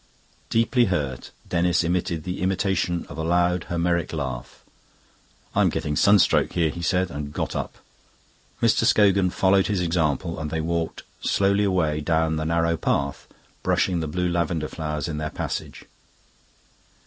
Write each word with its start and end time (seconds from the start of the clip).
Deeply 0.49 0.85
hurt, 0.85 1.29
Denis 1.47 1.83
emitted 1.83 2.23
the 2.23 2.41
imitation 2.41 3.05
of 3.07 3.19
a 3.19 3.23
loud 3.23 3.65
Homeric 3.65 4.11
laugh. 4.13 4.65
"I'm 5.53 5.69
getting 5.69 5.95
sunstroke 5.95 6.53
here," 6.53 6.71
he 6.71 6.81
said, 6.81 7.11
and 7.11 7.31
got 7.31 7.55
up. 7.55 7.75
Mr. 8.63 8.85
Scogan 8.85 9.29
followed 9.29 9.67
his 9.67 9.79
example, 9.79 10.39
and 10.39 10.49
they 10.49 10.59
walked 10.59 11.03
slowly 11.21 11.65
away 11.65 12.01
down 12.01 12.37
the 12.37 12.45
narrow 12.45 12.77
path, 12.77 13.27
brushing 13.61 13.99
the 13.99 14.07
blue 14.07 14.27
lavender 14.27 14.67
flowers 14.67 15.07
in 15.07 15.17
their 15.19 15.29
passage. 15.29 15.85